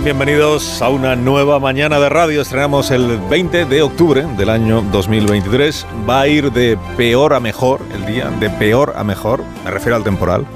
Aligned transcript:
Bienvenidos 0.00 0.80
a 0.80 0.88
una 0.88 1.14
nueva 1.14 1.60
mañana 1.60 2.00
de 2.00 2.08
radio. 2.08 2.40
Estrenamos 2.40 2.90
el 2.90 3.18
20 3.28 3.66
de 3.66 3.82
octubre 3.82 4.26
del 4.38 4.48
año 4.48 4.80
2023. 4.90 5.86
Va 6.08 6.22
a 6.22 6.28
ir 6.28 6.50
de 6.50 6.78
peor 6.96 7.34
a 7.34 7.40
mejor 7.40 7.82
el 7.94 8.06
día, 8.06 8.30
de 8.30 8.48
peor 8.48 8.94
a 8.96 9.04
mejor. 9.04 9.44
Me 9.64 9.70
refiero 9.70 9.94
al 9.94 10.02
temporal, 10.02 10.46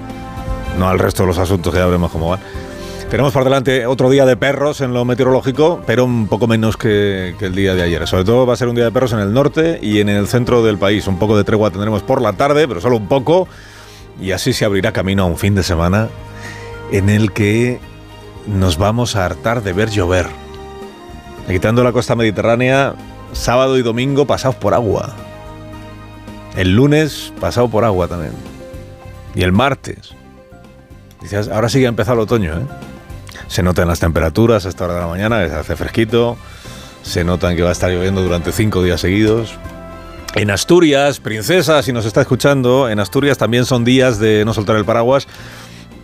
no 0.78 0.88
al 0.88 0.98
resto 0.98 1.22
de 1.22 1.26
los 1.28 1.38
asuntos 1.38 1.72
que 1.72 1.78
ya 1.78 1.84
veremos 1.84 2.10
cómo 2.10 2.30
van. 2.30 2.40
Tenemos 3.10 3.34
por 3.34 3.44
delante 3.44 3.86
otro 3.86 4.08
día 4.08 4.24
de 4.24 4.38
perros 4.38 4.80
en 4.80 4.94
lo 4.94 5.04
meteorológico, 5.04 5.82
pero 5.86 6.06
un 6.06 6.28
poco 6.28 6.46
menos 6.46 6.78
que, 6.78 7.36
que 7.38 7.44
el 7.46 7.54
día 7.54 7.74
de 7.74 7.82
ayer. 7.82 8.06
Sobre 8.08 8.24
todo 8.24 8.46
va 8.46 8.54
a 8.54 8.56
ser 8.56 8.68
un 8.68 8.74
día 8.74 8.86
de 8.86 8.90
perros 8.90 9.12
en 9.12 9.18
el 9.18 9.34
norte 9.34 9.78
y 9.82 10.00
en 10.00 10.08
el 10.08 10.26
centro 10.28 10.64
del 10.64 10.78
país. 10.78 11.06
Un 11.06 11.18
poco 11.18 11.36
de 11.36 11.44
tregua 11.44 11.70
tendremos 11.70 12.02
por 12.02 12.22
la 12.22 12.32
tarde, 12.32 12.66
pero 12.66 12.80
solo 12.80 12.96
un 12.96 13.06
poco. 13.06 13.48
Y 14.18 14.32
así 14.32 14.54
se 14.54 14.64
abrirá 14.64 14.92
camino 14.92 15.24
a 15.24 15.26
un 15.26 15.36
fin 15.36 15.54
de 15.54 15.62
semana 15.62 16.08
en 16.90 17.10
el 17.10 17.32
que 17.32 17.80
nos 18.46 18.78
vamos 18.78 19.16
a 19.16 19.24
hartar 19.24 19.62
de 19.62 19.72
ver 19.72 19.90
llover. 19.90 20.26
Quitando 21.46 21.84
la 21.84 21.92
costa 21.92 22.16
mediterránea, 22.16 22.94
sábado 23.32 23.78
y 23.78 23.82
domingo 23.82 24.26
pasados 24.26 24.56
por 24.56 24.74
agua. 24.74 25.14
El 26.56 26.74
lunes 26.74 27.32
pasado 27.40 27.68
por 27.68 27.84
agua 27.84 28.08
también. 28.08 28.32
Y 29.34 29.42
el 29.42 29.52
martes. 29.52 30.14
Ahora 31.52 31.68
sí 31.68 31.80
que 31.80 31.86
ha 31.86 31.88
empezado 31.88 32.18
el 32.18 32.22
otoño, 32.24 32.54
¿eh? 32.54 32.66
Se 33.48 33.62
nota 33.62 33.82
en 33.82 33.88
las 33.88 34.00
temperaturas 34.00 34.66
a 34.66 34.68
esta 34.68 34.84
hora 34.84 34.94
de 34.94 35.00
la 35.00 35.06
mañana, 35.06 35.46
se 35.46 35.54
hace 35.54 35.76
fresquito. 35.76 36.36
Se 37.02 37.22
nota 37.22 37.50
en 37.50 37.56
que 37.56 37.62
va 37.62 37.68
a 37.68 37.72
estar 37.72 37.90
lloviendo 37.90 38.22
durante 38.22 38.50
cinco 38.50 38.82
días 38.82 39.00
seguidos. 39.00 39.54
En 40.34 40.50
Asturias, 40.50 41.20
princesa, 41.20 41.82
si 41.82 41.92
nos 41.92 42.04
está 42.04 42.20
escuchando, 42.20 42.90
en 42.90 42.98
Asturias 42.98 43.38
también 43.38 43.64
son 43.64 43.84
días 43.84 44.18
de 44.18 44.44
no 44.44 44.52
soltar 44.52 44.76
el 44.76 44.84
paraguas. 44.84 45.28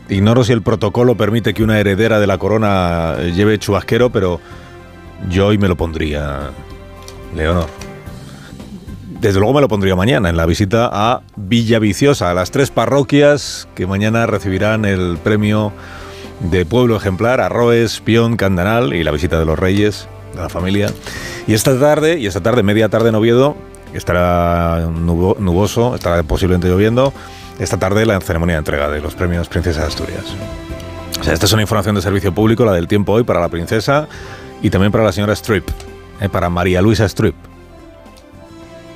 Ignoro 0.09 0.45
si 0.45 0.53
el 0.53 0.63
protocolo 0.63 1.17
permite 1.17 1.55
que 1.55 1.63
una 1.63 1.79
heredera 1.79 2.21
de 2.21 2.27
la 2.27 2.39
corona 2.39 3.17
lleve 3.35 3.59
chubasquero, 3.59 4.11
pero 4.11 4.41
yo 5.31 5.47
hoy 5.47 5.59
me 5.59 5.69
lo 5.69 5.77
pondría, 5.77 6.51
Leonor. 7.35 7.67
Desde 9.21 9.39
luego 9.39 9.55
me 9.55 9.61
lo 9.61 9.69
pondría 9.69 9.95
mañana 9.95 10.29
en 10.29 10.37
la 10.37 10.47
visita 10.47 10.91
a 10.93 11.23
Villaviciosa, 11.37 12.31
a 12.31 12.35
las 12.35 12.51
tres 12.51 12.71
parroquias 12.71 13.69
que 13.77 13.87
mañana 13.87 14.27
recibirán 14.27 14.85
el 14.85 15.17
premio 15.23 15.73
de 16.41 16.67
Pueblo 16.67 16.97
Ejemplar, 16.97 17.41
Arroes, 17.41 18.01
Pion, 18.01 18.37
Candanal 18.37 18.93
y 18.95 19.05
la 19.05 19.13
visita 19.13 19.39
de 19.39 19.45
los 19.47 19.57
Reyes, 19.59 20.09
de 20.35 20.41
la 20.43 20.49
familia. 20.49 20.91
Y 21.47 21.55
esta 21.55 21.79
tarde, 21.79 22.19
y 22.19 22.27
esta 22.27 22.41
tarde, 22.41 22.65
media 22.65 22.89
tarde 22.89 23.11
en 23.11 23.15
Oviedo, 23.15 23.55
estará 23.95 24.89
nubo- 24.89 25.37
nuboso, 25.39 25.95
estará 25.95 26.23
posiblemente 26.25 26.69
lloviendo. 26.69 27.13
Esta 27.59 27.79
tarde 27.79 28.07
la 28.07 28.21
ceremonia 28.21 28.57
de 28.57 28.61
entrega 28.61 28.89
de 28.89 29.01
los 29.01 29.15
premios 29.15 29.49
Princesa 29.49 29.83
de 29.83 29.87
Asturias. 29.89 30.25
Esta 31.31 31.47
es 31.47 31.53
una 31.53 31.63
información 31.63 31.95
de 31.95 32.03
servicio 32.03 32.35
público, 32.35 32.65
la 32.65 32.73
del 32.73 32.89
tiempo 32.89 33.13
hoy, 33.13 33.23
para 33.23 33.41
la 33.41 33.49
princesa 33.49 34.09
y 34.63 34.71
también 34.71 34.91
para 34.91 35.05
la 35.05 35.13
señora 35.13 35.35
Strip, 35.35 35.69
eh, 36.21 36.29
para 36.29 36.51
María 36.51 36.83
Luisa 36.83 37.05
Strip. 37.05 37.35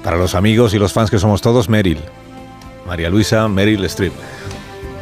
Para 0.02 0.16
los 0.16 0.34
amigos 0.34 0.74
y 0.74 0.78
los 0.78 0.92
fans 0.92 1.10
que 1.10 1.18
somos 1.18 1.40
todos, 1.40 1.68
Meryl. 1.68 2.00
María 2.86 3.10
Luisa 3.10 3.46
Meryl 3.48 3.84
Strip. 3.84 4.12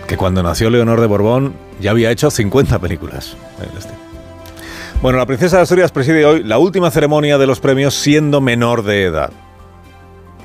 Que 0.07 0.17
cuando 0.17 0.43
nació 0.43 0.69
Leonor 0.71 1.01
de 1.01 1.07
Borbón 1.07 1.55
ya 1.81 1.93
había 1.93 2.11
hecho 2.11 2.31
50 2.31 2.79
películas. 2.79 3.37
Bueno, 5.01 5.19
la 5.19 5.27
princesa 5.27 5.57
de 5.57 5.63
Asturias 5.63 5.93
preside 5.93 6.25
hoy 6.25 6.43
la 6.43 6.59
última 6.59 6.91
ceremonia 6.91 7.39
de 7.39 7.47
los 7.47 7.61
premios 7.61 7.95
siendo 7.95 8.41
menor 8.41 8.83
de 8.83 9.05
edad. 9.05 9.31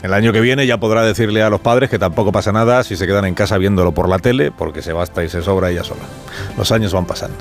El 0.02 0.14
año 0.14 0.32
que 0.32 0.40
viene 0.40 0.66
ya 0.66 0.80
podrá 0.80 1.04
decirle 1.04 1.44
a 1.44 1.50
los 1.50 1.60
padres 1.60 1.90
que 1.90 2.00
tampoco 2.00 2.32
pasa 2.32 2.54
nada 2.54 2.84
si 2.84 2.96
se 2.96 3.06
quedan 3.06 3.26
en 3.26 3.34
casa 3.34 3.58
viéndolo 3.58 3.92
por 3.92 4.08
la 4.08 4.20
tele, 4.20 4.52
porque 4.52 4.82
se 4.82 4.94
basta 4.94 5.24
y 5.24 5.30
se 5.30 5.42
sobra 5.42 5.72
ella 5.72 5.84
sola. 5.84 6.04
Los 6.58 6.72
años 6.72 6.94
van 6.94 7.06
pasando. 7.06 7.38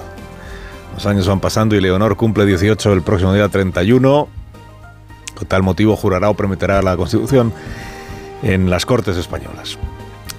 Los 0.95 1.07
años 1.07 1.29
van 1.29 1.39
pasando 1.39 1.77
y 1.77 1.81
Leonor 1.81 2.17
cumple 2.17 2.47
18 2.47 2.93
el 2.93 3.03
próximo 3.03 3.33
día 3.33 3.49
31. 3.49 4.29
Con 5.37 5.47
tal 5.47 5.63
motivo 5.63 5.95
jurará 5.95 6.31
o 6.31 6.35
prometerá 6.35 6.83
la 6.83 6.97
Constitución 6.97 7.53
en 8.43 8.71
las 8.71 8.85
Cortes 8.85 9.17
Españolas. 9.17 9.79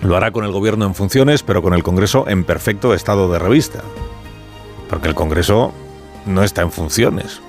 Lo 0.01 0.17
hará 0.17 0.31
con 0.31 0.43
el 0.43 0.51
gobierno 0.51 0.85
en 0.85 0.95
funciones, 0.95 1.43
pero 1.43 1.61
con 1.61 1.73
el 1.73 1.83
Congreso 1.83 2.27
en 2.27 2.43
perfecto 2.43 2.93
estado 2.93 3.31
de 3.31 3.39
revista. 3.39 3.79
Porque 4.89 5.07
el 5.07 5.15
Congreso 5.15 5.73
no 6.25 6.43
está 6.43 6.63
en 6.63 6.71
funciones. 6.71 7.39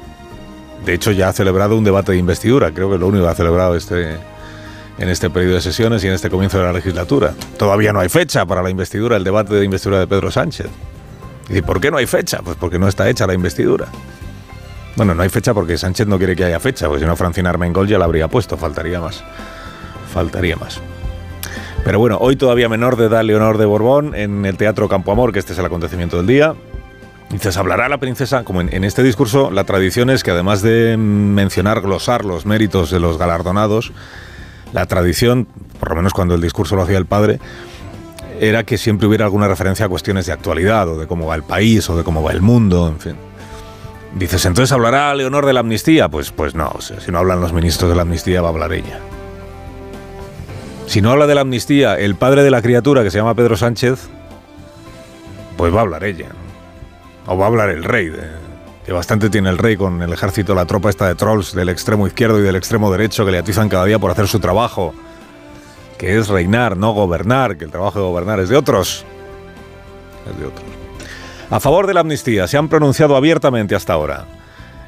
De 0.85 0.95
hecho, 0.95 1.11
ya 1.11 1.29
ha 1.29 1.33
celebrado 1.33 1.77
un 1.77 1.85
debate 1.85 2.13
de 2.13 2.19
investidura. 2.19 2.71
Creo 2.71 2.91
que 2.91 2.99
lo 2.99 3.09
único 3.09 3.25
que 3.25 3.31
ha 3.31 3.35
celebrado 3.35 3.75
este, 3.75 4.19
en 5.01 5.09
este 5.09 5.31
periodo 5.31 5.55
de 5.55 5.63
sesiones 5.63 6.05
y 6.05 6.09
en 6.09 6.13
este 6.13 6.29
comienzo 6.29 6.59
de 6.59 6.65
la 6.65 6.73
legislatura. 6.73 7.33
Todavía 7.59 7.93
no 7.93 8.01
hay 8.01 8.11
fecha 8.11 8.45
para 8.45 8.63
la 8.63 8.69
investidura, 8.69 9.17
el 9.17 9.25
debate 9.25 9.55
de 9.55 9.65
investidura 9.65 9.99
de 9.99 10.07
Pedro 10.07 10.31
Sánchez. 10.31 10.69
¿Y 11.49 11.63
por 11.63 11.81
qué 11.81 11.91
no 11.91 11.97
hay 11.97 12.07
fecha? 12.07 12.41
Pues 12.45 12.57
porque 12.61 12.79
no 12.79 12.87
está 12.87 13.09
hecha 13.09 13.27
la 13.27 13.33
investidura. 13.33 13.87
Bueno, 14.97 15.15
no 15.15 15.23
hay 15.23 15.31
fecha 15.31 15.55
porque 15.55 15.79
Sánchez 15.79 16.07
no 16.07 16.19
quiere 16.19 16.37
que 16.37 16.45
haya 16.45 16.61
fecha, 16.61 16.87
porque 16.87 17.01
si 17.01 17.07
no 17.07 17.17
Francina 17.17 17.49
Armengol 17.49 17.89
ya 17.89 17.99
la 17.99 18.05
habría 18.05 18.29
puesto, 18.29 18.59
faltaría 18.59 19.01
más. 19.01 19.25
Faltaría 20.13 20.57
más. 20.57 20.81
Pero 21.83 21.99
bueno, 21.99 22.19
hoy 22.21 22.37
todavía 22.37 22.69
menor 22.69 22.97
de 22.97 23.07
edad 23.07 23.23
Leonor 23.23 23.57
de 23.57 23.65
Borbón 23.65 24.15
en 24.15 24.45
el 24.45 24.59
Teatro 24.59 24.87
Campo 24.87 25.13
Amor, 25.13 25.33
que 25.33 25.39
este 25.39 25.55
es 25.55 25.59
el 25.59 25.65
acontecimiento 25.65 26.19
del 26.19 26.27
día. 26.27 26.55
Dices, 27.31 27.57
hablará 27.57 27.89
la 27.89 27.97
princesa, 27.97 28.45
como 28.45 28.61
en, 28.61 28.75
en 28.75 28.85
este 28.85 29.03
discurso, 29.03 29.51
la 29.51 29.65
tradición 29.65 30.11
es 30.11 30.23
que 30.23 30.33
además 30.33 30.61
de 30.61 30.99
mencionar, 30.99 31.81
glosar 31.81 32.27
los 32.27 32.45
méritos 32.45 32.91
de 32.91 33.01
los 33.01 33.17
galardonados, 33.17 33.93
la 34.73 34.87
tradición, 34.87 35.47
por 35.79 35.91
lo 35.91 35.97
menos 35.97 36.13
cuando 36.13 36.35
el 36.35 36.41
discurso 36.41 36.77
lo 36.77 36.83
hacía 36.83 36.99
el 36.99 37.07
padre, 37.07 37.39
era 38.41 38.65
que 38.65 38.79
siempre 38.79 39.07
hubiera 39.07 39.25
alguna 39.27 39.49
referencia 39.49 39.87
a 39.87 39.89
cuestiones 39.89 40.27
de 40.27 40.33
actualidad, 40.33 40.89
o 40.89 40.99
de 40.99 41.07
cómo 41.07 41.27
va 41.27 41.35
el 41.35 41.43
país, 41.43 41.89
o 41.91 41.97
de 41.97 42.05
cómo 42.05 42.23
va 42.23 42.33
el 42.33 42.41
mundo, 42.41 42.89
en 42.89 42.99
fin. 43.01 43.17
Dices, 44.15 44.45
entonces 44.47 44.73
hablará 44.73 45.15
Leonor 45.15 45.47
de 45.47 45.53
la 45.53 45.61
amnistía. 45.61 46.09
Pues, 46.09 46.31
pues 46.33 46.55
no, 46.55 46.73
o 46.75 46.81
sea, 46.81 47.01
si 47.01 47.13
no 47.13 47.19
hablan 47.19 47.41
los 47.41 47.53
ministros 47.53 47.91
de 47.91 47.97
la 47.97 48.03
amnistía, 48.03 48.41
va 48.43 48.49
a 48.49 48.51
hablar 48.53 48.73
ella. 48.73 48.99
Si 50.87 51.01
no 51.01 51.13
habla 51.13 51.27
de 51.29 51.35
la 51.37 51.43
amnistía 51.43 51.97
el 51.99 52.17
padre 52.17 52.43
de 52.43 52.51
la 52.51 52.61
criatura, 52.63 53.05
que 53.05 53.11
se 53.13 53.19
llama 53.19 53.35
Pedro 53.35 53.57
Sánchez, 53.57 54.09
pues 55.57 55.73
va 55.73 55.79
a 55.79 55.83
hablar 55.83 56.03
ella. 56.03 56.29
O 57.27 57.37
va 57.37 57.45
a 57.45 57.49
hablar 57.49 57.69
el 57.71 57.85
rey, 57.85 58.09
de- 58.09 58.50
que 58.85 58.93
bastante 58.93 59.31
tiene 59.31 59.51
el 59.51 59.59
rey 59.59 59.77
con 59.77 60.03
el 60.03 60.13
ejército, 60.13 60.55
la 60.55 60.67
tropa 60.67 60.91
esta 60.91 61.07
de 61.07 61.15
trolls 61.15 61.55
del 61.55 61.69
extremo 61.69 62.07
izquierdo 62.07 62.39
y 62.39 62.43
del 62.43 62.57
extremo 62.57 62.91
derecho 62.91 63.25
que 63.25 63.33
le 63.33 63.39
atizan 63.39 63.69
cada 63.69 63.85
día 63.85 63.99
por 63.99 64.11
hacer 64.11 64.27
su 64.27 64.41
trabajo, 64.41 64.95
que 65.99 66.19
es 66.19 66.29
reinar, 66.29 66.77
no 66.77 66.93
gobernar, 66.93 67.57
que 67.57 67.65
el 67.65 67.71
trabajo 67.71 67.99
de 67.99 68.05
gobernar 68.07 68.41
es 68.41 68.49
de 68.49 68.57
otros. 68.57 69.05
Es 70.31 70.39
de 70.39 70.47
otros. 70.47 70.65
A 71.51 71.61
favor 71.61 71.87
de 71.87 71.95
la 71.95 72.01
amnistía 72.01 72.47
se 72.47 72.57
han 72.57 72.69
pronunciado 72.69 73.17
abiertamente 73.17 73.75
hasta 73.75 73.93
ahora 73.93 74.40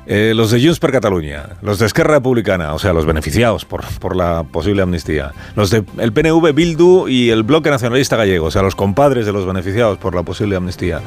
eh, 0.07 0.33
los 0.35 0.51
de 0.51 0.61
Junts 0.61 0.81
per 0.81 0.91
Catalunya, 0.91 1.51
los 1.63 1.79
de 1.79 1.87
Esquerra 1.87 2.15
Republicana, 2.15 2.75
o 2.75 2.79
sea, 2.79 2.93
los 2.93 3.07
beneficiados 3.07 3.65
por, 3.65 3.85
por 4.01 4.17
la 4.17 4.43
posible 4.43 4.83
amnistía, 4.83 5.33
los 5.55 5.71
de 5.71 5.85
el 5.99 6.13
PNV, 6.13 6.53
Bildu 6.53 7.07
y 7.07 7.31
el 7.31 7.45
Bloque 7.45 7.71
Nacionalista 7.71 8.17
Gallego, 8.17 8.47
o 8.47 8.51
sea, 8.51 8.63
los 8.63 8.75
compadres 8.75 9.27
de 9.27 9.33
los 9.33 9.47
beneficiados 9.47 9.99
por 9.99 10.15
la 10.15 10.25
posible 10.25 10.57
amnistía. 10.57 11.01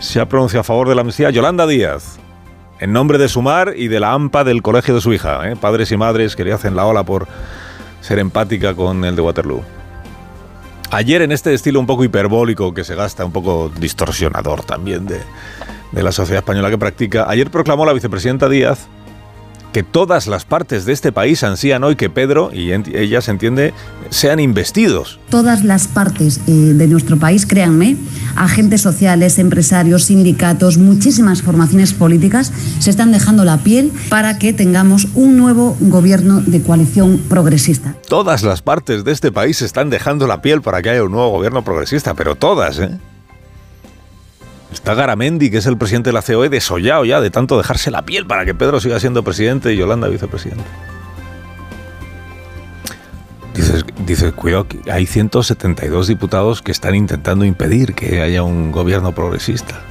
Se 0.00 0.18
ha 0.18 0.28
pronunciado 0.28 0.62
a 0.62 0.64
favor 0.64 0.88
de 0.88 0.96
la 0.96 1.02
amnistía 1.02 1.30
Yolanda 1.30 1.68
Díaz, 1.68 2.18
en 2.80 2.92
nombre 2.92 3.16
de 3.16 3.28
Sumar 3.28 3.74
y 3.76 3.86
de 3.86 4.00
la 4.00 4.12
AMPA 4.12 4.42
del 4.42 4.60
colegio 4.60 4.96
de 4.96 5.00
su 5.00 5.12
hija, 5.12 5.48
¿eh? 5.48 5.54
padres 5.54 5.92
y 5.92 5.96
madres 5.96 6.34
que 6.34 6.44
le 6.44 6.52
hacen 6.52 6.74
la 6.74 6.84
ola 6.84 7.04
por 7.04 7.28
ser 8.00 8.18
empática 8.18 8.74
con 8.74 9.04
el 9.04 9.14
de 9.14 9.22
Waterloo. 9.22 9.62
Ayer 10.90 11.22
en 11.22 11.30
este 11.30 11.54
estilo 11.54 11.78
un 11.78 11.86
poco 11.86 12.02
hiperbólico 12.02 12.74
que 12.74 12.82
se 12.82 12.96
gasta, 12.96 13.24
un 13.24 13.32
poco 13.32 13.70
distorsionador 13.78 14.64
también 14.64 15.06
de, 15.06 15.20
de 15.92 16.02
la 16.02 16.12
sociedad 16.12 16.38
española 16.38 16.70
que 16.70 16.78
practica, 16.78 17.26
ayer 17.28 17.50
proclamó 17.50 17.84
la 17.84 17.92
vicepresidenta 17.92 18.48
Díaz 18.48 18.88
que 19.72 19.82
todas 19.82 20.26
las 20.26 20.44
partes 20.44 20.84
de 20.84 20.92
este 20.92 21.12
país 21.12 21.42
ansían 21.42 21.82
hoy 21.82 21.96
que 21.96 22.10
Pedro, 22.10 22.50
y 22.52 22.72
ella 22.72 23.20
se 23.22 23.30
entiende, 23.30 23.72
sean 24.10 24.38
investidos. 24.38 25.18
Todas 25.30 25.64
las 25.64 25.88
partes 25.88 26.40
eh, 26.46 26.50
de 26.52 26.86
nuestro 26.86 27.16
país, 27.16 27.46
créanme, 27.46 27.96
agentes 28.36 28.82
sociales, 28.82 29.38
empresarios, 29.38 30.04
sindicatos, 30.04 30.76
muchísimas 30.76 31.42
formaciones 31.42 31.94
políticas 31.94 32.52
se 32.78 32.90
están 32.90 33.12
dejando 33.12 33.44
la 33.44 33.58
piel 33.58 33.92
para 34.10 34.38
que 34.38 34.52
tengamos 34.52 35.08
un 35.14 35.38
nuevo 35.38 35.76
gobierno 35.80 36.40
de 36.42 36.62
coalición 36.62 37.18
progresista. 37.28 37.94
Todas 38.08 38.42
las 38.42 38.60
partes 38.60 39.04
de 39.04 39.12
este 39.12 39.32
país 39.32 39.62
están 39.62 39.88
dejando 39.88 40.26
la 40.26 40.42
piel 40.42 40.60
para 40.60 40.82
que 40.82 40.90
haya 40.90 41.02
un 41.02 41.12
nuevo 41.12 41.30
gobierno 41.30 41.64
progresista, 41.64 42.14
pero 42.14 42.34
todas, 42.34 42.78
¿eh? 42.78 42.98
Está 44.72 44.94
Garamendi, 44.94 45.50
que 45.50 45.58
es 45.58 45.66
el 45.66 45.76
presidente 45.76 46.10
de 46.10 46.14
la 46.14 46.22
COE, 46.22 46.48
desollado 46.48 47.04
ya 47.04 47.20
de 47.20 47.30
tanto 47.30 47.58
dejarse 47.58 47.90
la 47.90 48.02
piel 48.02 48.26
para 48.26 48.44
que 48.44 48.54
Pedro 48.54 48.80
siga 48.80 48.98
siendo 48.98 49.22
presidente 49.22 49.72
y 49.72 49.76
Yolanda 49.76 50.08
vicepresidente. 50.08 50.64
Dices, 53.54 53.84
dices, 54.06 54.32
cuidado, 54.32 54.66
hay 54.90 55.04
172 55.04 56.06
diputados 56.08 56.62
que 56.62 56.72
están 56.72 56.94
intentando 56.94 57.44
impedir 57.44 57.94
que 57.94 58.22
haya 58.22 58.42
un 58.42 58.72
gobierno 58.72 59.14
progresista. 59.14 59.82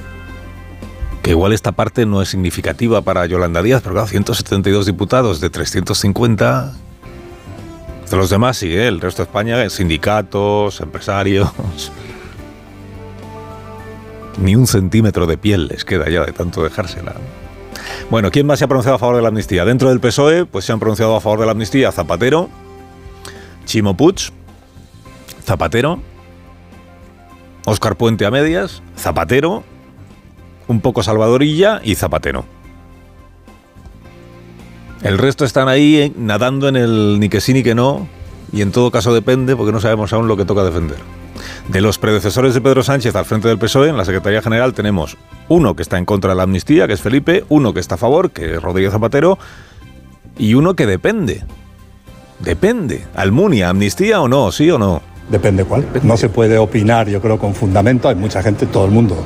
Que 1.22 1.30
igual 1.30 1.52
esta 1.52 1.70
parte 1.70 2.04
no 2.04 2.20
es 2.20 2.28
significativa 2.30 3.02
para 3.02 3.24
Yolanda 3.26 3.62
Díaz, 3.62 3.82
pero 3.82 3.94
claro, 3.94 4.08
172 4.08 4.84
diputados 4.84 5.40
de 5.40 5.48
350. 5.48 6.72
De 8.10 8.16
los 8.16 8.30
demás 8.30 8.56
sí, 8.56 8.74
el 8.74 9.00
resto 9.00 9.22
de 9.22 9.28
España, 9.28 9.70
sindicatos, 9.70 10.80
empresarios. 10.80 11.52
Ni 14.38 14.56
un 14.56 14.66
centímetro 14.66 15.26
de 15.26 15.36
piel 15.36 15.68
les 15.68 15.84
queda 15.84 16.08
ya 16.08 16.24
de 16.24 16.32
tanto 16.32 16.62
dejársela. 16.62 17.14
Bueno, 18.10 18.30
¿quién 18.30 18.46
más 18.46 18.58
se 18.58 18.64
ha 18.64 18.68
pronunciado 18.68 18.96
a 18.96 18.98
favor 18.98 19.16
de 19.16 19.22
la 19.22 19.28
amnistía? 19.28 19.64
Dentro 19.64 19.88
del 19.88 20.00
PSOE, 20.00 20.46
pues 20.46 20.64
se 20.64 20.72
han 20.72 20.80
pronunciado 20.80 21.16
a 21.16 21.20
favor 21.20 21.40
de 21.40 21.46
la 21.46 21.52
amnistía 21.52 21.92
Zapatero, 21.92 22.48
Chimo 23.64 23.96
Puig, 23.96 24.32
Zapatero, 25.44 26.00
Oscar 27.64 27.96
Puente 27.96 28.26
a 28.26 28.30
medias, 28.30 28.82
Zapatero, 28.96 29.62
un 30.68 30.80
poco 30.80 31.02
Salvadorilla 31.02 31.80
y 31.84 31.94
Zapatero. 31.94 32.44
El 35.02 35.18
resto 35.18 35.44
están 35.44 35.68
ahí 35.68 35.96
eh, 35.96 36.12
nadando 36.16 36.68
en 36.68 36.76
el 36.76 37.18
ni 37.18 37.28
que 37.28 37.40
sí 37.40 37.52
ni 37.52 37.62
que 37.62 37.74
no, 37.74 38.06
y 38.52 38.62
en 38.62 38.70
todo 38.70 38.90
caso 38.90 39.12
depende 39.12 39.56
porque 39.56 39.72
no 39.72 39.80
sabemos 39.80 40.12
aún 40.12 40.28
lo 40.28 40.36
que 40.36 40.44
toca 40.44 40.62
defender. 40.64 40.98
De 41.68 41.80
los 41.80 41.98
predecesores 41.98 42.54
de 42.54 42.60
Pedro 42.60 42.82
Sánchez 42.82 43.14
al 43.14 43.24
frente 43.24 43.48
del 43.48 43.58
PSOE, 43.58 43.88
en 43.88 43.96
la 43.96 44.04
Secretaría 44.04 44.42
General 44.42 44.74
tenemos 44.74 45.16
uno 45.48 45.76
que 45.76 45.82
está 45.82 45.98
en 45.98 46.04
contra 46.04 46.30
de 46.30 46.36
la 46.36 46.44
amnistía, 46.44 46.86
que 46.86 46.94
es 46.94 47.00
Felipe, 47.00 47.44
uno 47.48 47.74
que 47.74 47.80
está 47.80 47.96
a 47.96 47.98
favor, 47.98 48.30
que 48.30 48.54
es 48.54 48.62
Rodríguez 48.62 48.92
Zapatero, 48.92 49.38
y 50.38 50.54
uno 50.54 50.74
que 50.74 50.86
depende. 50.86 51.42
Depende. 52.40 53.04
Almunia, 53.14 53.68
amnistía 53.68 54.20
o 54.20 54.28
no, 54.28 54.50
sí 54.50 54.70
o 54.70 54.78
no. 54.78 55.02
Depende 55.30 55.64
cuál. 55.64 55.86
No 56.02 56.16
se 56.16 56.28
puede 56.28 56.58
opinar, 56.58 57.08
yo 57.08 57.20
creo, 57.20 57.38
con 57.38 57.54
fundamento. 57.54 58.08
Hay 58.08 58.16
mucha 58.16 58.42
gente, 58.42 58.66
todo 58.66 58.84
el 58.84 58.90
mundo 58.90 59.16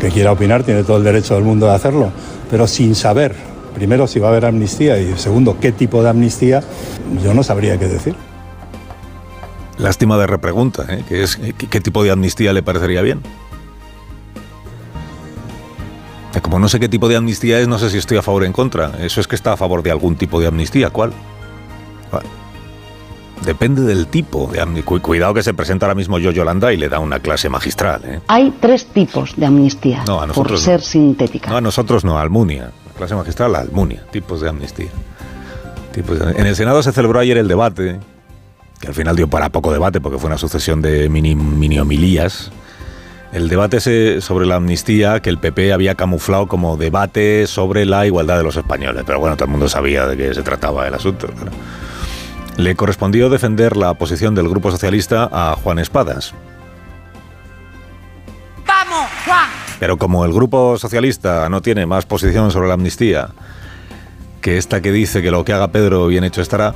que 0.00 0.10
quiera 0.10 0.32
opinar 0.32 0.62
tiene 0.62 0.84
todo 0.84 0.98
el 0.98 1.04
derecho 1.04 1.34
del 1.34 1.44
mundo 1.44 1.66
de 1.66 1.74
hacerlo, 1.74 2.12
pero 2.50 2.66
sin 2.66 2.94
saber, 2.94 3.34
primero, 3.74 4.06
si 4.06 4.18
va 4.18 4.28
a 4.28 4.30
haber 4.30 4.44
amnistía 4.44 4.98
y 4.98 5.16
segundo, 5.16 5.56
qué 5.60 5.72
tipo 5.72 6.02
de 6.02 6.10
amnistía, 6.10 6.62
yo 7.22 7.32
no 7.32 7.42
sabría 7.42 7.78
qué 7.78 7.88
decir. 7.88 8.14
Lástima 9.78 10.16
de 10.16 10.26
repregunta, 10.26 10.86
¿eh? 10.88 11.04
¿Qué, 11.08 11.22
es, 11.22 11.36
¿Qué 11.36 11.80
tipo 11.80 12.02
de 12.02 12.10
amnistía 12.10 12.52
le 12.52 12.62
parecería 12.62 13.02
bien? 13.02 13.20
Como 16.42 16.58
no 16.58 16.68
sé 16.68 16.78
qué 16.78 16.88
tipo 16.88 17.08
de 17.08 17.16
amnistía 17.16 17.58
es, 17.58 17.66
no 17.66 17.78
sé 17.78 17.90
si 17.90 17.98
estoy 17.98 18.18
a 18.18 18.22
favor 18.22 18.42
o 18.42 18.44
en 18.44 18.52
contra. 18.52 18.92
Eso 19.00 19.20
es 19.20 19.26
que 19.26 19.34
está 19.34 19.54
a 19.54 19.56
favor 19.56 19.82
de 19.82 19.90
algún 19.90 20.16
tipo 20.16 20.40
de 20.40 20.46
amnistía. 20.46 20.90
¿Cuál? 20.90 21.12
Depende 23.44 23.82
del 23.82 24.06
tipo 24.06 24.48
de 24.52 24.60
amnistía. 24.60 25.00
Cuidado 25.00 25.34
que 25.34 25.42
se 25.42 25.54
presenta 25.54 25.86
ahora 25.86 25.94
mismo 25.94 26.18
yo 26.18 26.30
Yolanda 26.30 26.72
y 26.72 26.76
le 26.76 26.88
da 26.88 26.98
una 26.98 27.18
clase 27.20 27.48
magistral. 27.48 28.02
¿eh? 28.04 28.20
Hay 28.28 28.54
tres 28.60 28.86
tipos 28.86 29.34
de 29.36 29.46
amnistía, 29.46 30.04
no, 30.06 30.20
a 30.20 30.26
nosotros 30.26 30.60
por 30.60 30.64
ser 30.64 30.80
sintética. 30.82 31.50
No, 31.50 31.56
a 31.56 31.60
nosotros 31.60 32.04
no, 32.04 32.18
Almunia. 32.18 32.70
La 32.86 32.92
clase 32.92 33.14
magistral, 33.14 33.52
la 33.52 33.60
Almunia. 33.60 34.04
Tipos 34.10 34.40
de 34.40 34.48
amnistía. 34.48 34.90
Tipos 35.92 36.18
de... 36.18 36.30
En 36.32 36.46
el 36.46 36.56
Senado 36.56 36.82
se 36.82 36.92
celebró 36.92 37.18
ayer 37.20 37.38
el 37.38 37.48
debate 37.48 37.98
que 38.80 38.88
al 38.88 38.94
final 38.94 39.16
dio 39.16 39.28
para 39.28 39.50
poco 39.50 39.72
debate 39.72 40.00
porque 40.00 40.18
fue 40.18 40.28
una 40.28 40.38
sucesión 40.38 40.82
de 40.82 41.08
mini, 41.08 41.34
mini 41.34 41.78
homilías. 41.78 42.50
El 43.32 43.48
debate 43.48 43.80
sobre 44.20 44.46
la 44.46 44.56
amnistía 44.56 45.20
que 45.20 45.30
el 45.30 45.38
PP 45.38 45.72
había 45.72 45.94
camuflado 45.94 46.46
como 46.46 46.76
debate 46.76 47.46
sobre 47.46 47.84
la 47.84 48.06
igualdad 48.06 48.38
de 48.38 48.44
los 48.44 48.56
españoles. 48.56 49.02
Pero 49.06 49.18
bueno, 49.18 49.36
todo 49.36 49.46
el 49.46 49.50
mundo 49.50 49.68
sabía 49.68 50.06
de 50.06 50.16
qué 50.16 50.34
se 50.34 50.42
trataba 50.42 50.86
el 50.86 50.94
asunto. 50.94 51.28
Le 52.56 52.74
correspondió 52.76 53.28
defender 53.28 53.76
la 53.76 53.94
posición 53.94 54.34
del 54.34 54.48
Grupo 54.48 54.70
Socialista 54.70 55.28
a 55.30 55.56
Juan 55.62 55.78
Espadas. 55.78 56.32
¡Vamos, 58.66 59.10
Juan! 59.26 59.50
Pero 59.78 59.98
como 59.98 60.24
el 60.24 60.32
Grupo 60.32 60.78
Socialista 60.78 61.48
no 61.50 61.60
tiene 61.60 61.84
más 61.84 62.06
posición 62.06 62.50
sobre 62.50 62.68
la 62.68 62.74
amnistía 62.74 63.28
que 64.46 64.58
esta 64.58 64.80
que 64.80 64.92
dice 64.92 65.22
que 65.22 65.32
lo 65.32 65.44
que 65.44 65.52
haga 65.52 65.72
Pedro 65.72 66.06
bien 66.06 66.22
hecho 66.22 66.40
estará, 66.40 66.72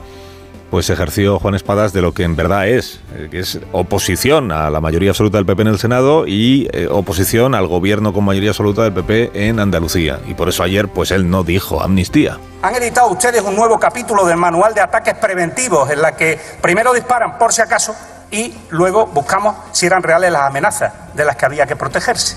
pues 0.71 0.89
ejerció 0.89 1.39
Juan 1.39 1.55
Espadas 1.55 1.93
de 1.93 2.01
lo 2.01 2.15
que 2.15 2.23
en 2.23 2.37
verdad 2.37 2.69
es, 2.69 3.01
eh, 3.15 3.29
que 3.31 3.41
es 3.41 3.59
oposición 3.73 4.53
a 4.53 4.71
la 4.71 4.81
mayoría 4.81 5.11
absoluta 5.11 5.39
del 5.39 5.47
PP 5.47 5.63
en 5.63 5.69
el 5.69 5.79
Senado 5.79 6.27
y 6.27 6.69
eh, 6.73 6.89
oposición 6.89 7.55
al 7.55 7.67
gobierno 7.67 8.13
con 8.13 8.25
mayoría 8.25 8.51
absoluta 8.51 8.83
del 8.83 8.93
PP 8.93 9.49
en 9.49 9.59
Andalucía. 9.59 10.21
Y 10.29 10.35
por 10.35 10.49
eso 10.49 10.63
ayer, 10.63 10.89
pues 10.89 11.11
él 11.11 11.29
no 11.29 11.43
dijo 11.43 11.83
amnistía. 11.83 12.39
Han 12.63 12.75
editado 12.77 13.09
ustedes 13.09 13.43
un 13.43 13.57
nuevo 13.57 13.79
capítulo 13.79 14.25
del 14.25 14.37
manual 14.37 14.73
de 14.73 14.81
ataques 14.81 15.15
preventivos 15.15 15.91
en 15.91 16.01
la 16.01 16.15
que 16.17 16.39
primero 16.61 16.93
disparan 16.93 17.37
por 17.37 17.53
si 17.53 17.63
acaso 17.63 17.95
y 18.31 18.55
luego 18.71 19.07
buscamos 19.07 19.57
si 19.73 19.87
eran 19.87 20.03
reales 20.03 20.31
las 20.31 20.43
amenazas 20.43 20.93
de 21.15 21.25
las 21.25 21.37
que 21.37 21.47
había 21.47 21.67
que 21.67 21.75
protegerse. 21.75 22.37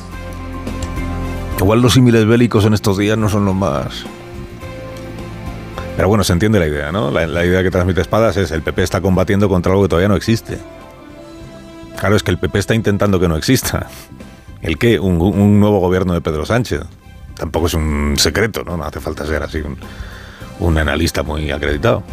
Igual 1.59 1.81
los 1.81 1.93
símiles 1.93 2.25
bélicos 2.25 2.65
en 2.65 2.73
estos 2.73 2.97
días 2.97 3.17
no 3.17 3.29
son 3.29 3.45
los 3.45 3.55
más 3.55 4.05
pero 5.95 6.07
bueno, 6.07 6.23
se 6.23 6.33
entiende 6.33 6.59
la 6.59 6.67
idea, 6.67 6.91
¿no? 6.91 7.11
La, 7.11 7.45
idea 7.45 7.61
que 7.61 7.69
transmite 7.69 8.01
Espadas 8.01 8.35
es 8.37 8.51
el 8.51 8.61
PP 8.61 8.83
está 8.83 9.01
combatiendo 9.01 9.47
contra 9.47 9.71
algo 9.71 9.83
que 9.83 9.89
todavía 9.89 10.07
no 10.07 10.15
existe. 10.15 10.57
Claro, 11.97 12.15
es 12.15 12.23
que 12.23 12.31
el 12.31 12.39
PP 12.39 12.57
está 12.57 12.73
intentando 12.73 13.19
que 13.19 13.27
no 13.27 13.37
exista. 13.37 13.87
¿El 14.61 14.77
qué? 14.77 14.99
Un, 14.99 15.59
nuevo 15.59 15.79
gobierno 15.79 16.13
de 16.13 16.21
Pedro 16.21 16.45
Sánchez. 16.45 16.81
Tampoco 17.35 17.67
es 17.67 17.73
un 17.73 18.15
secreto, 18.17 18.63
¿no? 18.63 18.77
No 18.77 18.83
hace 18.85 18.99
falta 18.99 19.25
ser 19.25 19.43
así 19.43 19.59
un, 19.59 19.77
un 20.59 20.77
analista 20.77 21.21
muy 21.21 21.51
acreditado. 21.51 22.03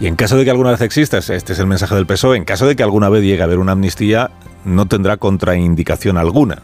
Y 0.00 0.06
en 0.06 0.14
caso 0.14 0.36
de 0.36 0.44
que 0.44 0.50
alguna 0.50 0.70
vez 0.70 0.80
exista, 0.80 1.18
este 1.18 1.52
es 1.52 1.58
el 1.58 1.66
mensaje 1.66 1.94
del 1.96 2.06
PSOE, 2.06 2.36
en 2.36 2.44
caso 2.44 2.66
de 2.66 2.76
que 2.76 2.84
alguna 2.84 3.08
vez 3.08 3.22
llegue 3.24 3.40
a 3.40 3.46
haber 3.46 3.58
una 3.58 3.72
amnistía, 3.72 4.30
no 4.64 4.86
tendrá 4.86 5.16
contraindicación 5.16 6.16
alguna. 6.16 6.62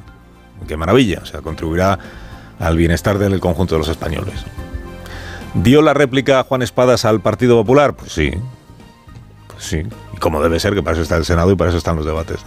Qué 0.69 0.77
maravilla, 0.77 1.21
o 1.23 1.27
sea, 1.27 1.41
contribuirá 1.41 1.99
al 2.61 2.77
bienestar 2.77 3.19
del 3.19 3.41
conjunto 3.41 3.75
de 3.75 3.81
los 3.81 3.89
españoles. 3.89 4.45
¿Dio 5.55 5.83
la 5.83 5.95
réplica 5.95 6.43
Juan 6.43 6.63
Espadas 6.63 7.05
al 7.05 7.21
Partido 7.21 7.57
Popular? 7.57 7.95
Pues 7.95 8.13
sí. 8.13 8.33
Pues 9.49 9.65
sí. 9.65 9.83
Y 10.13 10.17
como 10.17 10.43
debe 10.43 10.59
ser, 10.59 10.75
que 10.75 10.83
para 10.83 10.95
eso 10.95 11.03
está 11.03 11.17
el 11.17 11.25
Senado 11.25 11.53
y 11.53 11.57
para 11.57 11.71
eso 11.71 11.79
están 11.79 11.97
los 11.97 12.05
debates. 12.05 12.41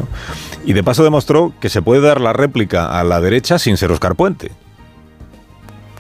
Y 0.65 0.73
de 0.73 0.83
paso 0.83 1.03
demostró 1.03 1.53
que 1.61 1.69
se 1.69 1.81
puede 1.81 2.01
dar 2.01 2.19
la 2.19 2.33
réplica 2.33 2.99
a 2.99 3.03
la 3.05 3.21
derecha 3.21 3.59
sin 3.59 3.77
ser 3.77 3.91
Oscar 3.91 4.15
Puente. 4.15 4.51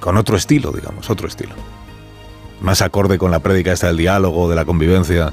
Con 0.01 0.17
otro 0.17 0.35
estilo, 0.35 0.71
digamos, 0.71 1.09
otro 1.09 1.27
estilo. 1.27 1.55
Más 2.59 2.81
acorde 2.81 3.17
con 3.17 3.31
la 3.31 3.39
prédica 3.39 3.71
esta 3.71 3.87
del 3.87 3.97
diálogo, 3.97 4.49
de 4.49 4.55
la 4.55 4.65
convivencia 4.65 5.31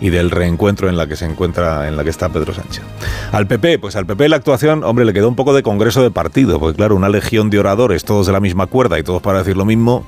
y 0.00 0.10
del 0.10 0.32
reencuentro 0.32 0.88
en 0.88 0.96
la 0.96 1.06
que 1.06 1.14
se 1.14 1.26
encuentra, 1.26 1.86
en 1.86 1.96
la 1.96 2.02
que 2.02 2.10
está 2.10 2.28
Pedro 2.28 2.52
Sánchez. 2.52 2.82
Al 3.30 3.46
PP, 3.46 3.78
pues 3.78 3.94
al 3.94 4.06
PP 4.06 4.28
la 4.28 4.36
actuación, 4.36 4.82
hombre, 4.82 5.04
le 5.04 5.12
quedó 5.12 5.28
un 5.28 5.36
poco 5.36 5.54
de 5.54 5.62
congreso 5.62 6.02
de 6.02 6.10
partido, 6.10 6.58
porque 6.58 6.76
claro, 6.76 6.96
una 6.96 7.08
legión 7.08 7.50
de 7.50 7.60
oradores, 7.60 8.04
todos 8.04 8.26
de 8.26 8.32
la 8.32 8.40
misma 8.40 8.66
cuerda 8.66 8.98
y 8.98 9.02
todos 9.04 9.22
para 9.22 9.38
decir 9.38 9.56
lo 9.56 9.64
mismo, 9.64 10.04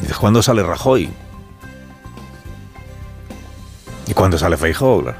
Dices, 0.00 0.16
¿cuándo 0.16 0.42
sale 0.42 0.62
Rajoy? 0.62 1.08
¿Y 4.06 4.12
cuándo 4.12 4.38
sale 4.38 4.56
Feijóo? 4.56 5.14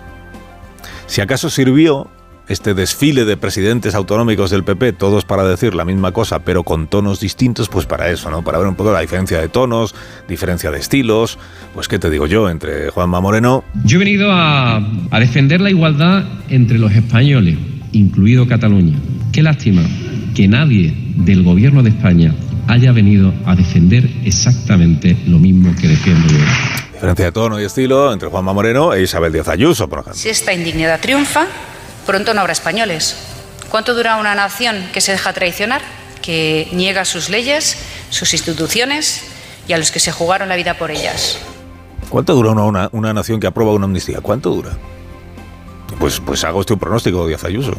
Si 1.07 1.21
acaso 1.21 1.51
sirvió 1.51 2.09
este 2.49 2.75
desfile 2.75 3.25
de 3.25 3.39
presidentes 3.39 3.95
autonómicos 3.95 4.51
del 4.51 4.65
PP, 4.65 4.93
todos 4.93 5.25
para 5.25 5.45
decir 5.45 5.75
la 5.75 5.85
misma 5.85 6.13
cosa, 6.13 6.41
pero 6.41 6.63
con 6.63 6.89
tonos 6.89 7.21
distintos, 7.21 7.69
pues 7.69 7.87
para 7.87 8.11
eso, 8.11 8.31
¿no? 8.31 8.43
Para 8.43 8.59
ver 8.59 8.67
un 8.67 8.75
poco 8.75 8.93
la 8.93 9.01
diferencia 9.01 9.41
de 9.41 9.49
tonos, 9.49 9.95
diferencia 10.29 10.71
de 10.71 10.79
estilos, 10.79 11.39
pues 11.73 11.89
qué 11.89 11.99
te 11.99 12.11
digo 12.11 12.27
yo, 12.27 12.51
entre 12.51 12.91
Juanma 12.91 13.21
Moreno. 13.21 13.65
Yo 13.85 13.97
he 13.97 13.99
venido 14.01 14.31
a, 14.31 14.77
a 15.11 15.21
defender 15.21 15.61
la 15.63 15.71
igualdad 15.71 16.25
entre 16.49 16.79
los 16.79 16.93
españoles, 16.93 17.57
incluido 17.93 18.47
Cataluña. 18.47 18.99
Qué 19.33 19.43
lástima 19.43 19.83
que 20.35 20.47
nadie 20.47 20.95
del 21.17 21.45
gobierno 21.45 21.83
de 21.83 21.91
España 21.91 22.35
haya 22.69 22.93
venido 22.93 23.33
a 23.47 23.55
defender 23.55 24.09
exactamente 24.25 25.17
lo 25.27 25.39
mismo 25.39 25.75
que 25.81 25.89
defiendo 25.89 26.29
yo. 26.29 26.45
Diferencia 26.93 27.27
de 27.27 27.33
tono 27.33 27.61
y 27.61 27.65
estilo 27.65 28.13
entre 28.13 28.29
Juanma 28.29 28.53
Moreno 28.53 28.95
e 28.95 29.03
Isabel 29.03 29.33
Díaz 29.33 29.49
Ayuso, 29.49 29.89
por 29.89 30.01
ejemplo. 30.01 30.21
Si 30.21 30.29
esta 30.29 30.53
indignidad 30.53 31.01
triunfa, 31.01 31.47
pronto 32.07 32.33
no 32.35 32.41
habrá 32.41 32.53
españoles. 32.53 33.17
¿Cuánto 33.71 33.95
dura 33.95 34.17
una 34.17 34.35
nación 34.35 34.89
que 34.93 35.01
se 35.01 35.13
deja 35.13 35.33
traicionar, 35.33 35.83
que 36.23 36.69
niega 36.73 37.05
sus 37.05 37.29
leyes, 37.29 37.77
sus 38.11 38.33
instituciones 38.33 39.25
y 39.67 39.73
a 39.73 39.79
los 39.79 39.91
que 39.91 40.01
se 40.01 40.13
jugaron 40.13 40.49
la 40.49 40.57
vida 40.57 40.75
por 40.79 40.91
ellas? 40.91 41.39
¿Cuánto 42.09 42.35
dura 42.35 42.53
una, 42.53 42.89
una, 42.93 43.13
nación 43.13 43.41
que 43.41 43.47
aprueba 43.47 43.73
una 43.73 43.87
amnistía? 43.87 44.21
¿Cuánto 44.21 44.51
dura? 44.51 44.71
Pues, 45.99 46.21
pues 46.21 46.45
hago 46.45 46.61
este 46.61 46.75
un 46.75 46.79
pronóstico, 46.79 47.27
Díaz 47.27 47.45
Ayuso. 47.45 47.75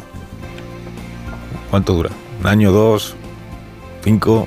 ¿Cuánto 1.70 1.94
dura? 1.94 2.10
¿Un 2.40 2.46
año, 2.46 2.72
dos, 2.72 3.16
cinco? 4.04 4.46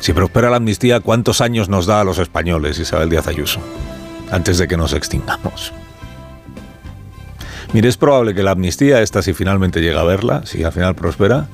Si 0.00 0.12
prospera 0.12 0.50
la 0.50 0.56
amnistía, 0.56 1.00
¿cuántos 1.00 1.40
años 1.40 1.68
nos 1.68 1.86
da 1.86 2.00
a 2.00 2.04
los 2.04 2.18
españoles, 2.18 2.78
Isabel 2.78 3.10
Díaz 3.10 3.26
Ayuso, 3.26 3.60
antes 4.30 4.58
de 4.58 4.68
que 4.68 4.76
nos 4.76 4.92
extingamos? 4.92 5.72
Mire, 7.72 7.88
es 7.88 7.96
probable 7.96 8.34
que 8.34 8.42
la 8.42 8.52
amnistía, 8.52 9.02
esta 9.02 9.22
si 9.22 9.34
finalmente 9.34 9.80
llega 9.80 10.00
a 10.00 10.04
verla, 10.04 10.42
si 10.46 10.62
al 10.64 10.72
final 10.72 10.94
prospera, 10.94 11.48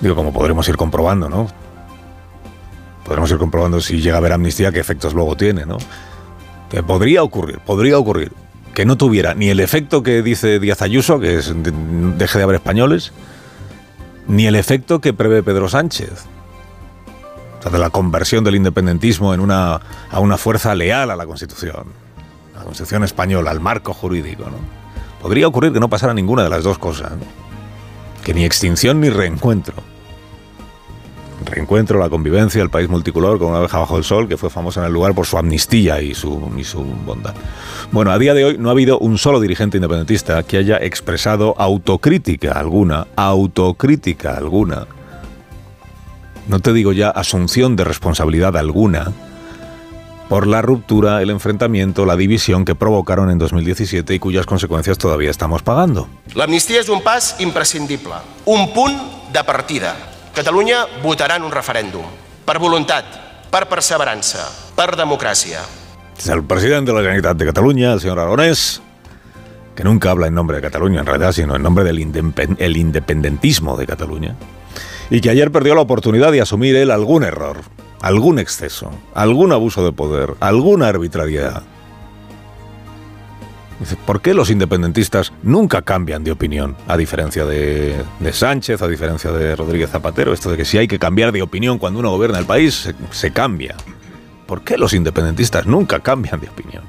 digo, 0.00 0.14
como 0.14 0.32
podremos 0.32 0.68
ir 0.68 0.76
comprobando, 0.76 1.28
¿no? 1.28 1.48
Podremos 3.04 3.30
ir 3.30 3.38
comprobando 3.38 3.80
si 3.80 4.00
llega 4.00 4.16
a 4.16 4.18
haber 4.18 4.32
amnistía, 4.32 4.70
qué 4.70 4.78
efectos 4.78 5.14
luego 5.14 5.36
tiene, 5.36 5.66
¿no? 5.66 5.78
Que 6.70 6.82
podría 6.82 7.22
ocurrir, 7.22 7.58
podría 7.60 7.98
ocurrir 7.98 8.32
que 8.74 8.84
no 8.84 8.96
tuviera 8.96 9.34
ni 9.34 9.48
el 9.48 9.60
efecto 9.60 10.02
que 10.02 10.22
dice 10.22 10.58
Díaz 10.58 10.82
Ayuso, 10.82 11.18
que 11.18 11.36
es 11.36 11.52
deje 11.54 12.38
de 12.38 12.44
haber 12.44 12.56
españoles, 12.56 13.12
ni 14.28 14.46
el 14.46 14.56
efecto 14.56 15.00
que 15.00 15.12
prevé 15.12 15.42
Pedro 15.42 15.68
Sánchez. 15.68 16.26
De 17.70 17.78
la 17.78 17.90
conversión 17.90 18.44
del 18.44 18.56
independentismo 18.56 19.32
en 19.32 19.40
una, 19.40 19.80
a 20.10 20.20
una 20.20 20.36
fuerza 20.36 20.74
leal 20.74 21.10
a 21.10 21.16
la 21.16 21.26
Constitución, 21.26 21.86
a 22.54 22.58
la 22.58 22.64
Constitución 22.64 23.04
española, 23.04 23.50
al 23.50 23.60
marco 23.60 23.94
jurídico. 23.94 24.44
¿no? 24.44 24.56
Podría 25.20 25.48
ocurrir 25.48 25.72
que 25.72 25.80
no 25.80 25.88
pasara 25.88 26.12
ninguna 26.12 26.42
de 26.44 26.50
las 26.50 26.62
dos 26.62 26.78
cosas, 26.78 27.12
que 28.22 28.34
ni 28.34 28.44
extinción 28.44 29.00
ni 29.00 29.08
reencuentro 29.08 29.74
reencuentro, 31.44 31.98
la 31.98 32.08
convivencia, 32.08 32.62
el 32.62 32.70
país 32.70 32.88
multicolor 32.88 33.38
con 33.38 33.48
una 33.48 33.58
abeja 33.58 33.78
bajo 33.78 33.96
el 33.96 34.04
sol, 34.04 34.28
que 34.28 34.36
fue 34.36 34.50
famosa 34.50 34.80
en 34.80 34.86
el 34.86 34.92
lugar 34.92 35.14
por 35.14 35.26
su 35.26 35.38
amnistía 35.38 36.00
y 36.00 36.14
su, 36.14 36.52
y 36.56 36.64
su 36.64 36.82
bondad. 36.82 37.34
Bueno, 37.92 38.10
a 38.10 38.18
día 38.18 38.34
de 38.34 38.44
hoy 38.44 38.58
no 38.58 38.68
ha 38.68 38.72
habido 38.72 38.98
un 38.98 39.18
solo 39.18 39.40
dirigente 39.40 39.76
independentista 39.76 40.42
que 40.42 40.58
haya 40.58 40.76
expresado 40.78 41.54
autocrítica 41.58 42.52
alguna, 42.52 43.06
autocrítica 43.16 44.36
alguna. 44.36 44.86
No 46.46 46.60
te 46.60 46.72
digo 46.72 46.92
ya 46.92 47.10
asunción 47.10 47.76
de 47.76 47.84
responsabilidad 47.84 48.56
alguna 48.56 49.12
por 50.28 50.46
la 50.46 50.62
ruptura, 50.62 51.20
el 51.22 51.30
enfrentamiento, 51.30 52.06
la 52.06 52.16
división 52.16 52.64
que 52.64 52.74
provocaron 52.74 53.30
en 53.30 53.38
2017 53.38 54.14
y 54.14 54.18
cuyas 54.18 54.46
consecuencias 54.46 54.98
todavía 54.98 55.30
estamos 55.30 55.62
pagando. 55.62 56.08
La 56.34 56.44
amnistía 56.44 56.80
es 56.80 56.88
un 56.88 57.02
pas 57.02 57.36
imprescindible, 57.40 58.14
un 58.46 58.72
punt 58.72 58.96
de 59.32 59.44
partida 59.44 59.94
Catalunya 60.34 60.80
votarà 60.98 61.36
en 61.38 61.44
un 61.46 61.52
referèndum 61.54 62.02
per 62.42 62.56
voluntat, 62.58 63.06
per 63.54 63.68
perseverança, 63.70 64.42
per 64.74 64.96
democràcia. 64.98 65.60
El 66.26 66.42
presidente 66.42 66.90
de 66.90 66.96
la 66.96 67.04
Generalitat 67.04 67.36
de 67.38 67.46
Cataluña, 67.46 67.92
el 67.92 68.00
señor 68.00 68.18
Aragonés, 68.18 68.82
que 69.76 69.84
nunca 69.84 70.10
habla 70.10 70.26
en 70.26 70.34
nombre 70.34 70.56
de 70.56 70.62
Cataluña 70.62 71.00
en 71.00 71.06
realidad, 71.06 71.30
sino 71.30 71.54
en 71.54 71.62
nombre 71.62 71.84
del 71.84 72.00
el 72.58 72.76
independentismo 72.76 73.76
de 73.76 73.86
Cataluña, 73.86 74.34
y 75.10 75.20
que 75.20 75.30
ayer 75.30 75.50
perdió 75.50 75.74
la 75.74 75.80
oportunidad 75.80 76.32
de 76.32 76.40
asumir 76.40 76.76
él 76.76 76.90
algún 76.90 77.24
error, 77.24 77.58
algún 78.00 78.38
exceso, 78.38 78.90
algún 79.14 79.52
abuso 79.52 79.84
de 79.84 79.92
poder, 79.92 80.34
alguna 80.40 80.88
arbitrariedad 80.88 81.62
¿por 84.06 84.20
qué 84.20 84.34
los 84.34 84.50
independentistas 84.50 85.32
nunca 85.42 85.82
cambian 85.82 86.24
de 86.24 86.32
opinión? 86.32 86.76
A 86.86 86.96
diferencia 86.96 87.44
de, 87.44 88.02
Sánchez, 88.32 88.82
a 88.82 88.88
diferencia 88.88 89.30
de 89.30 89.56
Rodríguez 89.56 89.90
Zapatero, 89.90 90.32
esto 90.32 90.50
de 90.50 90.56
que 90.56 90.64
si 90.64 90.78
hay 90.78 90.88
que 90.88 90.98
cambiar 90.98 91.32
de 91.32 91.42
opinión 91.42 91.78
cuando 91.78 92.00
uno 92.00 92.10
gobierna 92.10 92.38
el 92.38 92.46
país, 92.46 92.92
se, 93.10 93.32
cambia. 93.32 93.76
¿Por 94.46 94.62
qué 94.62 94.76
los 94.76 94.92
independentistas 94.94 95.66
nunca 95.66 96.00
cambian 96.00 96.40
de 96.40 96.48
opinión? 96.48 96.84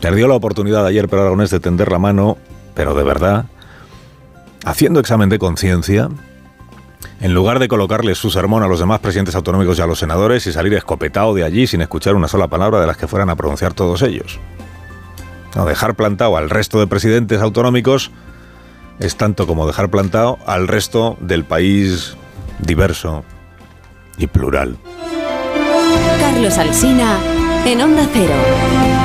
Perdió 0.00 0.26
la 0.28 0.34
oportunidad 0.34 0.84
ayer 0.86 1.08
Pedro 1.08 1.22
Aragonés 1.22 1.50
de 1.50 1.60
tender 1.60 1.90
la 1.90 1.98
mano, 1.98 2.36
pero 2.74 2.94
de 2.94 3.04
verdad, 3.04 3.46
haciendo 4.64 5.00
examen 5.00 5.28
de 5.28 5.38
conciencia, 5.38 6.08
en 7.20 7.34
lugar 7.34 7.58
de 7.58 7.68
colocarle 7.68 8.14
su 8.14 8.30
sermón 8.30 8.62
a 8.62 8.68
los 8.68 8.80
demás 8.80 9.00
presidentes 9.00 9.34
autonómicos 9.34 9.78
y 9.78 9.82
a 9.82 9.86
los 9.86 9.98
senadores 9.98 10.46
y 10.46 10.52
salir 10.52 10.74
escopetado 10.74 11.34
de 11.34 11.44
allí 11.44 11.66
sin 11.66 11.80
escuchar 11.80 12.14
una 12.14 12.28
sola 12.28 12.48
palabra 12.48 12.80
de 12.80 12.86
las 12.86 12.96
que 12.96 13.06
fueran 13.06 13.30
a 13.30 13.36
pronunciar 13.36 13.74
todos 13.74 14.02
ellos. 14.02 14.40
No, 15.54 15.64
dejar 15.66 15.94
plantado 15.94 16.36
al 16.36 16.50
resto 16.50 16.80
de 16.80 16.86
presidentes 16.86 17.40
autonómicos 17.40 18.10
es 18.98 19.16
tanto 19.16 19.46
como 19.46 19.66
dejar 19.66 19.90
plantado 19.90 20.38
al 20.46 20.68
resto 20.68 21.16
del 21.20 21.44
país 21.44 22.16
diverso 22.58 23.24
y 24.16 24.26
plural. 24.26 24.76
Carlos 26.20 26.58
Alsina 26.58 27.18
en 27.66 27.80
Onda 27.80 28.08
Cero. 28.12 29.01